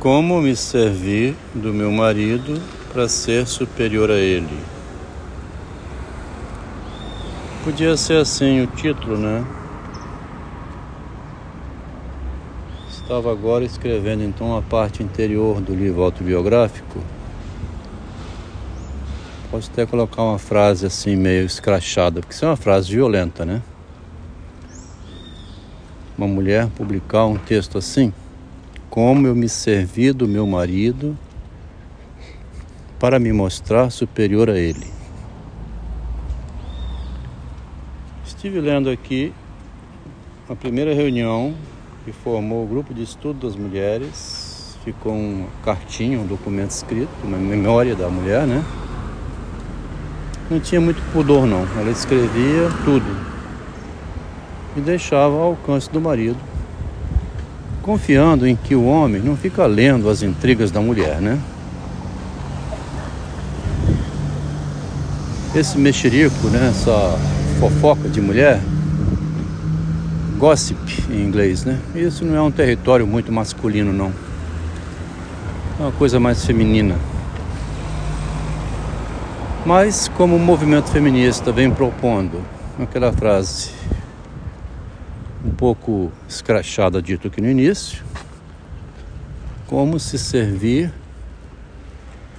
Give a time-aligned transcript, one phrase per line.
[0.00, 2.58] Como me servir do meu marido
[2.90, 4.58] para ser superior a ele?
[7.62, 9.44] Podia ser assim o título, né?
[12.88, 16.98] Estava agora escrevendo então a parte interior do livro autobiográfico.
[19.50, 23.60] Posso até colocar uma frase assim meio escrachada, porque isso é uma frase violenta, né?
[26.16, 28.14] Uma mulher publicar um texto assim
[28.90, 31.16] como eu me servi do meu marido
[32.98, 34.86] para me mostrar superior a ele.
[38.26, 39.32] Estive lendo aqui
[40.48, 41.54] a primeira reunião
[42.04, 44.76] que formou o grupo de estudo das mulheres.
[44.84, 48.64] Ficou uma cartinha, um documento escrito, uma memória da mulher, né?
[50.50, 51.64] Não tinha muito pudor, não.
[51.78, 53.06] Ela escrevia tudo
[54.76, 56.49] e deixava ao alcance do marido
[57.90, 61.36] confiando em que o homem não fica lendo as intrigas da mulher, né?
[65.52, 66.68] Esse mexerico, né?
[66.68, 67.18] Essa
[67.58, 68.60] fofoca de mulher,
[70.38, 70.78] gossip
[71.10, 71.80] em inglês, né?
[71.92, 74.12] Isso não é um território muito masculino, não.
[75.80, 76.94] É uma coisa mais feminina.
[79.66, 82.40] Mas como o movimento feminista vem propondo
[82.80, 83.79] aquela frase
[85.44, 88.04] um pouco escrachada dito aqui no início,
[89.66, 90.92] como se servir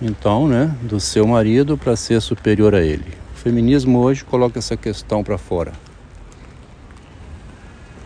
[0.00, 3.12] então, né, do seu marido para ser superior a ele.
[3.34, 5.72] O feminismo hoje coloca essa questão para fora.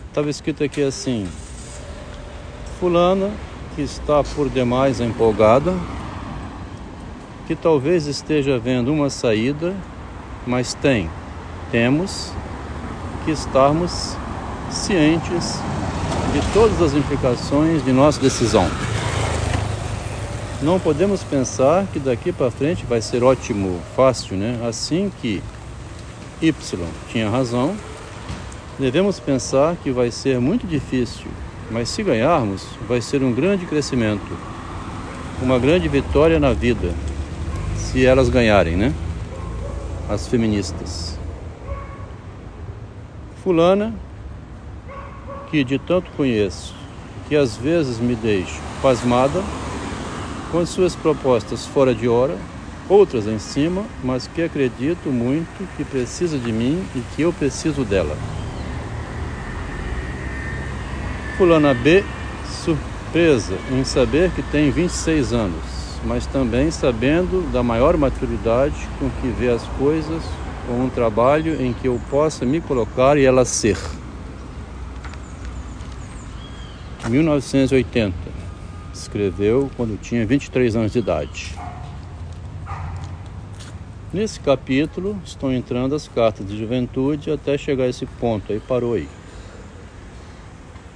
[0.09, 1.27] Estava escrito aqui assim:
[2.79, 3.31] Fulana,
[3.75, 5.75] que está por demais empolgada,
[7.45, 9.75] que talvez esteja vendo uma saída,
[10.47, 11.09] mas tem,
[11.71, 12.31] temos
[13.23, 14.17] que estarmos
[14.73, 15.59] cientes
[16.33, 18.67] de todas as implicações de nossa decisão.
[20.61, 24.59] Não podemos pensar que daqui para frente vai ser ótimo, fácil, né?
[24.67, 25.43] Assim que
[26.41, 26.53] Y
[27.09, 27.75] tinha razão,
[28.79, 31.27] devemos pensar que vai ser muito difícil,
[31.69, 34.37] mas se ganharmos, vai ser um grande crescimento,
[35.41, 36.93] uma grande vitória na vida,
[37.77, 38.93] se elas ganharem, né?
[40.09, 41.17] As feministas.
[43.43, 43.93] Fulana
[45.53, 46.73] que de tanto conheço,
[47.29, 49.39] que às vezes me deixo pasmada
[50.51, 52.35] com as suas propostas fora de hora,
[52.89, 57.83] outras em cima, mas que acredito muito que precisa de mim e que eu preciso
[57.83, 58.17] dela.
[61.37, 62.03] Fulana B,
[62.63, 69.27] surpresa em saber que tem 26 anos, mas também sabendo da maior maturidade com que
[69.27, 70.23] vê as coisas,
[70.65, 73.77] com um trabalho em que eu possa me colocar e ela ser.
[77.09, 78.15] 1980.
[78.93, 81.53] Escreveu quando tinha 23 anos de idade.
[84.13, 88.93] Nesse capítulo estão entrando as cartas de juventude até chegar a esse ponto, aí parou
[88.93, 89.09] aí.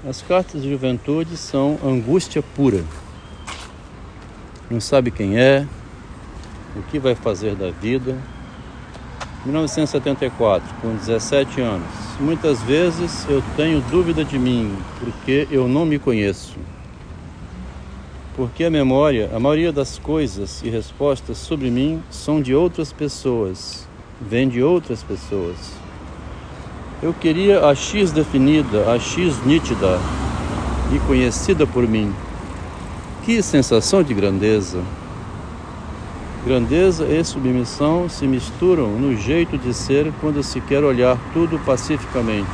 [0.07, 2.84] As cartas de juventude são angústia pura.
[4.69, 5.66] Não sabe quem é,
[6.75, 8.16] o que vai fazer da vida.
[9.45, 16.00] 1974, com 17 anos Muitas vezes eu tenho dúvida de mim, porque eu não me
[16.00, 16.55] conheço.
[18.35, 23.88] Porque a memória, a maioria das coisas e respostas sobre mim são de outras pessoas,
[24.19, 25.57] vêm de outras pessoas.
[27.03, 30.00] Eu queria a X definida, a X nítida
[30.91, 32.11] e conhecida por mim.
[33.23, 34.81] Que sensação de grandeza!
[36.46, 42.50] Grandeza e submissão se misturam no jeito de ser quando se quer olhar tudo pacificamente.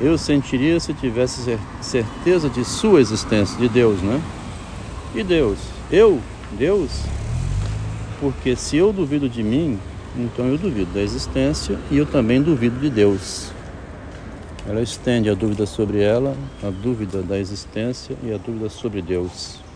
[0.00, 4.20] Eu sentiria se tivesse certeza de sua existência, de Deus, né?
[5.14, 5.58] E Deus?
[5.90, 6.20] Eu?
[6.52, 7.02] Deus?
[8.20, 9.78] Porque se eu duvido de mim,
[10.16, 13.52] então eu duvido da existência e eu também duvido de Deus.
[14.68, 19.67] Ela estende a dúvida sobre ela, a dúvida da existência e a dúvida sobre Deus.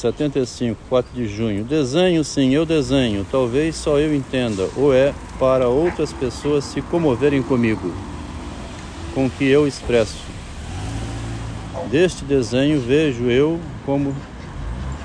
[0.00, 1.62] 75, 4 de junho.
[1.62, 3.26] Desenho, sim, eu desenho.
[3.30, 7.92] Talvez só eu entenda, ou é para outras pessoas se comoverem comigo,
[9.14, 10.16] com que eu expresso.
[11.90, 14.14] Deste desenho vejo eu como,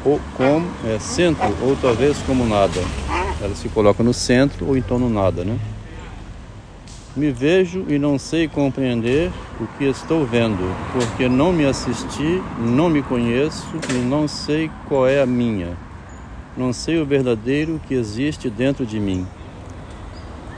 [0.05, 2.79] ou, como é, centro, ou talvez como nada.
[3.41, 5.59] Ela se coloca no centro ou então no nada, né?
[7.15, 10.59] Me vejo e não sei compreender o que estou vendo,
[10.91, 15.77] porque não me assisti, não me conheço e não sei qual é a minha.
[16.57, 19.25] Não sei o verdadeiro que existe dentro de mim.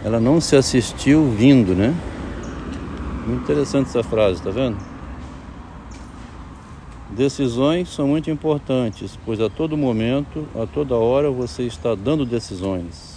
[0.03, 1.93] Ela não se assistiu vindo, né?
[3.27, 4.77] Muito interessante essa frase, tá vendo?
[7.11, 13.16] Decisões são muito importantes, pois a todo momento, a toda hora você está dando decisões.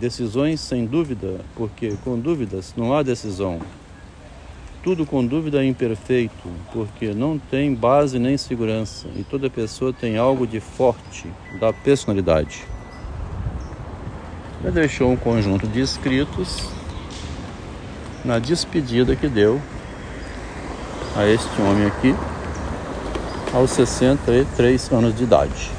[0.00, 3.58] Decisões sem dúvida, porque com dúvidas não há decisão.
[4.80, 10.16] Tudo com dúvida é imperfeito, porque não tem base nem segurança, e toda pessoa tem
[10.16, 11.26] algo de forte
[11.58, 12.64] da personalidade.
[14.62, 16.62] Ele deixou um conjunto de escritos
[18.24, 19.60] na despedida que deu
[21.16, 22.14] a este homem aqui
[23.52, 25.77] aos 63 anos de idade.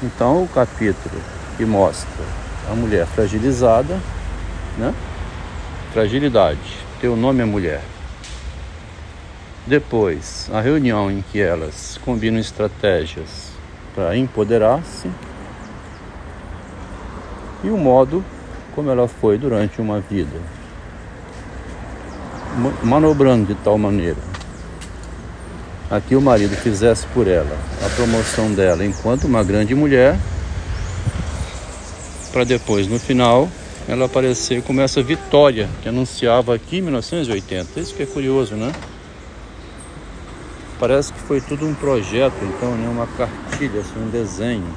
[0.00, 1.20] Então, o capítulo
[1.56, 2.24] que mostra
[2.70, 3.98] a mulher fragilizada,
[4.76, 4.94] né?
[5.92, 6.60] Fragilidade,
[7.00, 7.82] teu nome é mulher.
[9.66, 13.50] Depois, a reunião em que elas combinam estratégias
[13.92, 15.10] para empoderar-se
[17.64, 18.24] e o modo
[18.76, 20.40] como ela foi durante uma vida,
[22.84, 24.27] manobrando de tal maneira
[25.90, 30.18] a que o marido fizesse por ela a promoção dela enquanto uma grande mulher,
[32.32, 33.48] para depois no final
[33.88, 37.80] ela aparecer como essa vitória que anunciava aqui em 1980.
[37.80, 38.70] Isso que é curioso, né?
[40.78, 42.86] Parece que foi tudo um projeto, então, né?
[42.86, 44.68] uma cartilha, assim, um desenho.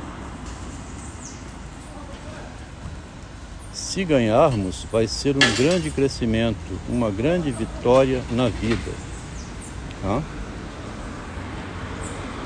[3.74, 6.57] Se ganharmos, vai ser um grande crescimento,
[6.88, 8.92] uma grande vitória na vida.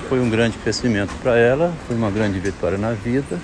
[0.07, 3.39] Foi um grande crescimento para ela, foi uma grande vitória na vida.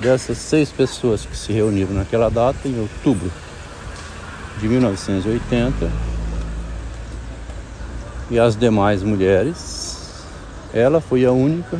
[0.00, 3.30] Dessas seis pessoas que se reuniram naquela data, em outubro
[4.58, 5.90] de 1980,
[8.30, 10.24] e as demais mulheres,
[10.72, 11.78] ela foi a única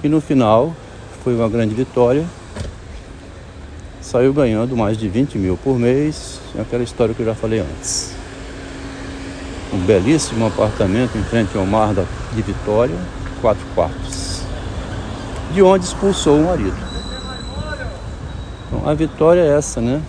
[0.00, 0.74] que no final
[1.22, 2.24] foi uma grande vitória
[4.08, 7.60] saiu ganhando mais de 20 mil por mês, é aquela história que eu já falei
[7.60, 8.17] antes.
[9.72, 12.96] Um belíssimo apartamento em frente ao mar de Vitória,
[13.40, 14.42] quatro quartos,
[15.52, 16.76] de onde expulsou o marido.
[18.66, 20.00] Então, a vitória é essa, né?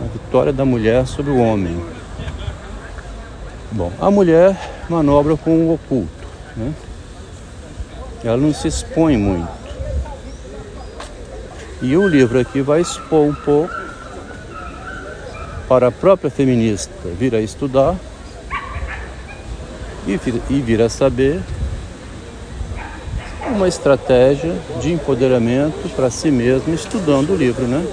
[0.00, 1.80] A vitória da mulher sobre o homem.
[3.72, 4.56] Bom, a mulher
[4.88, 6.26] manobra com o oculto,
[6.56, 6.72] né?
[8.22, 9.48] Ela não se expõe muito.
[11.82, 13.85] E o livro aqui vai expor um pouco
[15.68, 17.96] para a própria feminista vir a estudar
[20.06, 21.40] e vir, e vir a saber
[23.48, 27.84] uma estratégia de empoderamento para si mesma estudando o livro, né?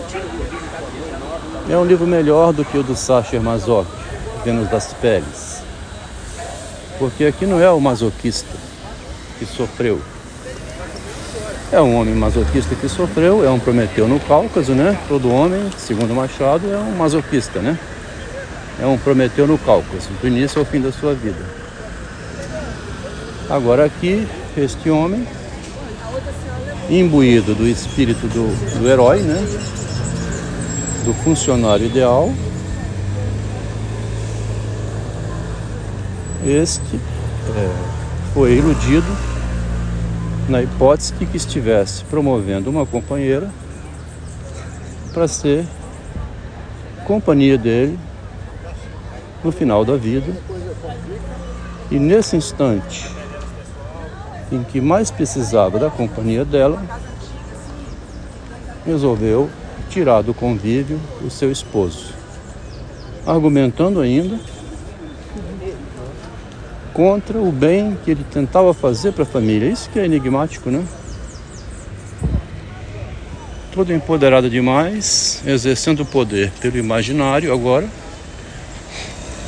[1.70, 3.88] É um livro melhor do que o do Sacher Masoch,
[4.44, 5.62] Vênus das Peles.
[7.00, 8.56] Porque aqui não é o masoquista
[9.40, 10.02] que sofreu,
[11.74, 14.96] é um homem masoquista que sofreu, é um Prometeu no Cáucaso, né?
[15.08, 17.80] Todo homem, segundo Machado, é um masoquista, né?
[18.80, 21.44] É um Prometeu no Cáucaso, do início ao fim da sua vida.
[23.50, 25.28] Agora aqui, este homem,
[26.92, 29.44] imbuído do espírito do, do herói, né?
[31.04, 32.32] Do funcionário ideal,
[36.46, 37.00] este
[37.58, 37.70] é,
[38.32, 39.33] foi iludido
[40.48, 43.50] na hipótese de que estivesse promovendo uma companheira
[45.14, 45.66] para ser
[47.06, 47.98] companhia dele
[49.44, 50.36] no final da vida.
[51.92, 53.10] E nesse instante
[54.52, 56.82] em que mais precisava da companhia dela,
[58.86, 59.50] resolveu
[59.90, 62.14] tirar do convívio o seu esposo,
[63.26, 64.40] argumentando ainda
[66.94, 69.68] contra o bem que ele tentava fazer para a família.
[69.68, 70.84] Isso que é enigmático, né?
[73.72, 77.90] Todo empoderado demais, exercendo o poder pelo imaginário agora,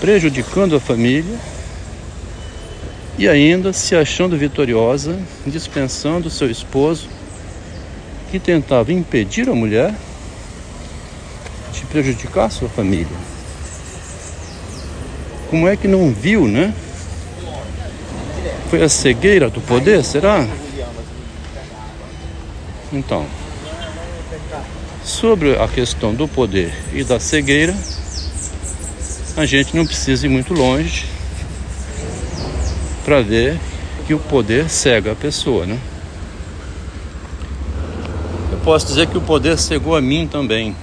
[0.02, 1.38] prejudicando a família
[3.18, 7.08] e ainda se achando vitoriosa, dispensando seu esposo
[8.32, 9.94] que tentava impedir a mulher
[11.72, 13.16] de prejudicar sua família.
[15.52, 16.74] Como é que não viu, né?
[18.75, 20.46] Foi a cegueira do poder, será?
[22.91, 23.25] Então,
[25.01, 27.74] sobre a questão do poder e da cegueira,
[29.38, 31.05] a gente não precisa ir muito longe
[33.05, 33.58] para ver
[34.05, 35.79] que o poder cega a pessoa, né?
[38.51, 40.75] Eu posso dizer que o poder cegou a mim também,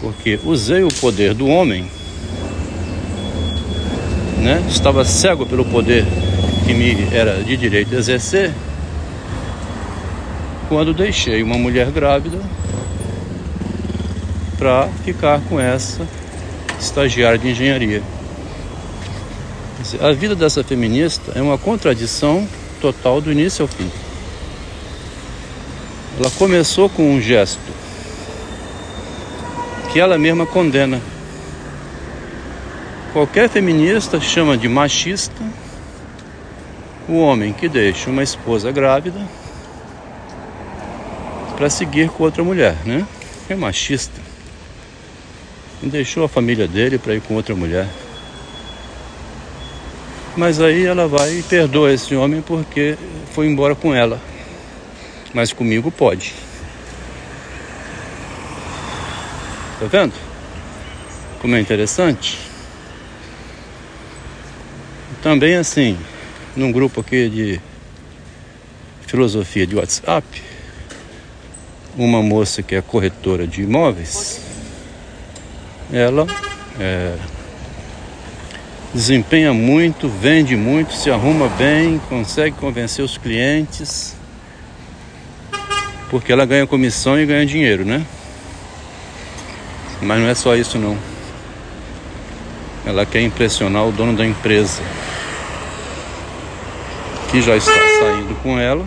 [0.00, 1.90] porque usei o poder do homem
[4.44, 4.62] né?
[4.68, 6.04] Estava cego pelo poder
[6.66, 8.52] que me era de direito exercer.
[10.68, 12.38] Quando deixei uma mulher grávida
[14.58, 16.06] para ficar com essa
[16.78, 18.02] estagiária de engenharia.
[20.00, 22.46] A vida dessa feminista é uma contradição
[22.80, 23.90] total do início ao fim.
[26.18, 27.72] Ela começou com um gesto
[29.90, 31.00] que ela mesma condena.
[33.14, 35.40] Qualquer feminista chama de machista
[37.08, 39.24] o homem que deixa uma esposa grávida
[41.56, 43.06] para seguir com outra mulher, né?
[43.48, 44.20] É machista.
[45.80, 47.86] E deixou a família dele para ir com outra mulher.
[50.36, 52.98] Mas aí ela vai e perdoa esse homem porque
[53.32, 54.20] foi embora com ela.
[55.32, 56.34] Mas comigo pode.
[59.78, 60.14] Tá vendo?
[61.40, 62.53] Como é interessante.
[65.24, 65.96] Também assim,
[66.54, 67.60] num grupo aqui de
[69.06, 70.22] filosofia de WhatsApp,
[71.96, 74.42] uma moça que é corretora de imóveis,
[75.90, 76.26] ela
[76.78, 77.16] é,
[78.92, 84.14] desempenha muito, vende muito, se arruma bem, consegue convencer os clientes,
[86.10, 88.04] porque ela ganha comissão e ganha dinheiro, né?
[90.02, 90.98] Mas não é só isso não.
[92.84, 94.82] Ela quer impressionar o dono da empresa,
[97.34, 98.86] que já está saindo com ela.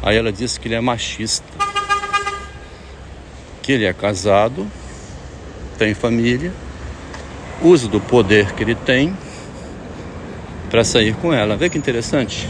[0.00, 1.44] Aí ela disse que ele é machista,
[3.60, 4.64] que ele é casado,
[5.76, 6.52] tem família
[7.60, 9.12] uso do poder que ele tem
[10.70, 11.56] para sair com ela.
[11.56, 12.48] Vê que interessante.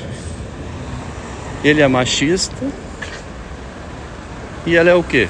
[1.65, 2.67] Ele é machista
[4.67, 5.27] e ela é o quê?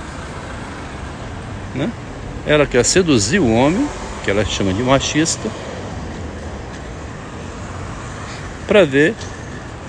[1.73, 1.89] Né?
[2.45, 3.89] Ela quer seduzir o homem,
[4.25, 5.49] que ela chama de machista,
[8.67, 9.15] para ver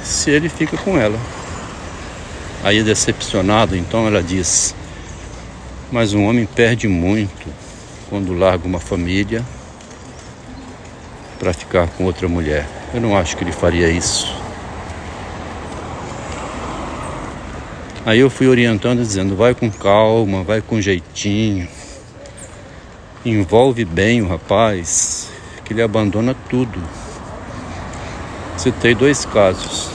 [0.04, 1.20] se ele fica com ela.
[2.64, 4.76] Aí decepcionado, então ela diz:
[5.92, 7.48] Mas um homem perde muito
[8.10, 9.44] quando larga uma família
[11.40, 12.68] para ficar com outra mulher.
[12.94, 14.36] Eu não acho que ele faria isso.
[18.06, 21.68] Aí eu fui orientando, dizendo: vai com calma, vai com jeitinho,
[23.26, 25.30] envolve bem o rapaz,
[25.66, 26.82] que ele abandona tudo.
[28.58, 29.90] Citei dois casos.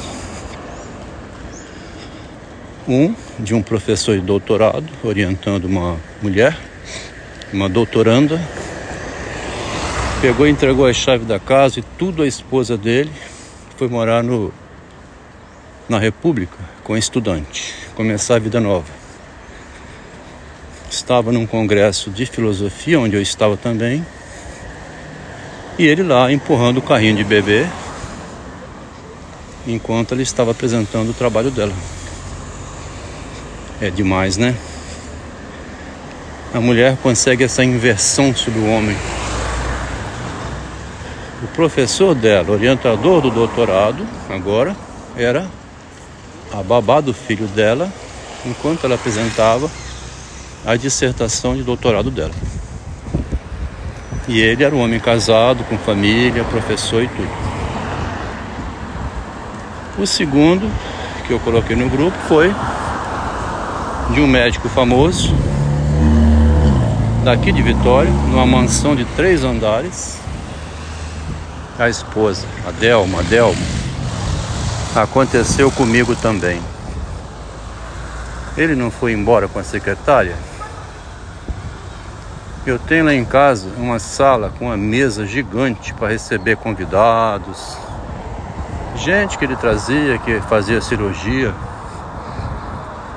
[2.89, 6.57] Um de um professor de doutorado orientando uma mulher,
[7.53, 8.41] uma doutoranda,
[10.23, 13.11] Pegou e entregou a chave da casa e tudo a esposa dele.
[13.77, 14.55] Foi morar no,
[15.89, 18.87] na República com estudante, começar a vida nova.
[20.89, 24.07] Estava num congresso de filosofia, onde eu estava também,
[25.77, 27.67] e ele lá empurrando o carrinho de bebê,
[29.67, 31.73] enquanto ele estava apresentando o trabalho dela.
[33.81, 34.57] É demais, né?
[36.55, 38.97] A mulher consegue essa inversão sobre o homem
[41.43, 44.77] o professor dela, orientador do doutorado, agora,
[45.17, 45.47] era
[46.53, 47.93] a babá do filho dela,
[48.47, 49.69] enquanto ela apresentava
[50.65, 52.35] a dissertação de doutorado dela.
[54.29, 57.42] E ele era um homem casado, com família, professor e tudo.
[59.99, 60.71] O segundo
[61.27, 62.55] que eu coloquei no grupo foi
[64.11, 65.35] de um médico famoso
[67.23, 70.19] daqui de Vitória, numa mansão de três andares,
[71.79, 73.61] a esposa, a Delma, a Delma,
[74.97, 76.61] aconteceu comigo também.
[78.57, 80.37] Ele não foi embora com a secretária?
[82.65, 87.77] Eu tenho lá em casa uma sala com uma mesa gigante para receber convidados,
[89.03, 91.53] gente que ele trazia, que fazia cirurgia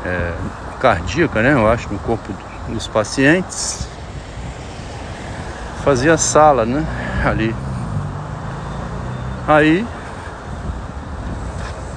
[0.03, 0.33] é,
[0.79, 1.53] cardíaca, né?
[1.53, 2.33] Eu acho, no corpo
[2.67, 3.87] dos pacientes.
[5.83, 6.83] Fazia sala, né?
[7.23, 7.55] Ali
[9.47, 9.85] Aí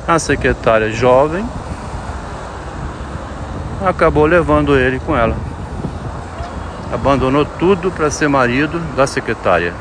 [0.07, 1.49] a secretária jovem
[3.87, 5.35] acabou levando ele com ela.
[6.93, 9.73] Abandonou tudo para ser marido da secretária.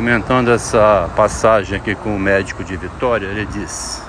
[0.00, 4.00] Comentando essa passagem aqui com o médico de Vitória, ele disse: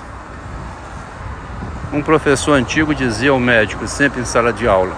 [1.92, 4.96] Um professor antigo dizia ao médico, sempre em sala de aula: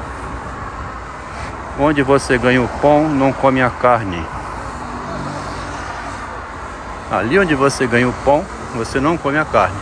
[1.80, 4.24] Onde você ganha o pão, não come a carne.
[7.10, 8.46] Ali onde você ganha o pão,
[8.76, 9.80] você não come a carne.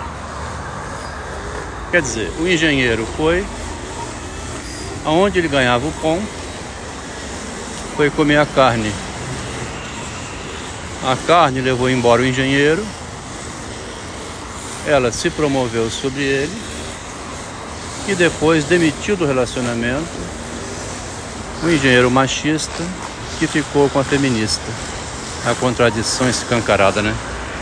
[1.91, 3.45] Quer dizer, o engenheiro foi
[5.05, 6.23] aonde ele ganhava o pão,
[7.97, 8.91] foi comer a carne.
[11.05, 12.87] A carne levou embora o engenheiro,
[14.87, 16.63] ela se promoveu sobre ele,
[18.07, 20.07] que depois demitiu do relacionamento
[21.65, 22.85] o engenheiro machista
[23.39, 24.63] que ficou com a feminista.
[25.45, 27.13] A contradição escancarada, né?